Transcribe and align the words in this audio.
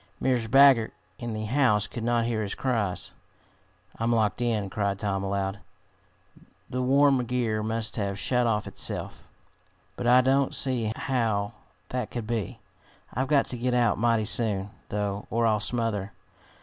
Mrs. 0.19 0.49
Baggert, 0.49 0.93
in 1.19 1.33
the 1.33 1.45
house, 1.45 1.85
could 1.85 2.03
not 2.03 2.25
hear 2.25 2.41
his 2.41 2.55
cries. 2.55 3.13
"I'm 3.97 4.11
locked 4.11 4.41
in!" 4.41 4.67
cried 4.67 4.97
Tom 4.97 5.23
aloud. 5.23 5.59
"The 6.67 6.81
worm 6.81 7.23
gear 7.25 7.61
must 7.61 7.97
have 7.97 8.17
shut 8.17 8.47
of 8.47 8.65
itself. 8.65 9.23
But 9.95 10.07
I 10.07 10.21
don't 10.21 10.55
see 10.55 10.91
how 10.95 11.53
that 11.89 12.09
could 12.09 12.25
be. 12.25 12.59
I've 13.13 13.27
got 13.27 13.45
to 13.49 13.59
get 13.59 13.75
out 13.75 13.99
mighty 13.99 14.25
soon, 14.25 14.71
though, 14.89 15.27
or 15.29 15.45
I'll 15.45 15.59
smother. 15.59 16.13